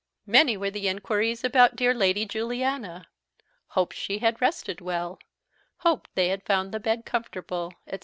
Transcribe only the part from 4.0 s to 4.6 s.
had